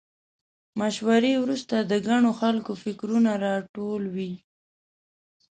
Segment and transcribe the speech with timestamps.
[0.79, 4.33] مشورې وروسته د ګڼو خلکو فکرونه راټول وي.